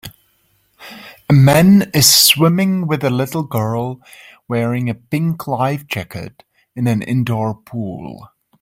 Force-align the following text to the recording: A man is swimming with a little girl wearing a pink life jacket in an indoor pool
A 1.29 1.33
man 1.33 1.91
is 1.93 2.07
swimming 2.09 2.87
with 2.87 3.03
a 3.03 3.11
little 3.11 3.43
girl 3.43 4.01
wearing 4.47 4.89
a 4.89 4.95
pink 4.95 5.45
life 5.45 5.85
jacket 5.85 6.43
in 6.75 6.87
an 6.87 7.03
indoor 7.03 7.53
pool 7.53 8.31